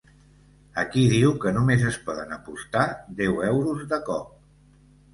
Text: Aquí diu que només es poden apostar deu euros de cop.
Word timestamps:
Aquí 0.83 1.03
diu 1.11 1.35
que 1.43 1.53
només 1.59 1.85
es 1.91 2.01
poden 2.09 2.35
apostar 2.39 2.89
deu 3.23 3.41
euros 3.53 3.89
de 3.95 4.05
cop. 4.13 4.39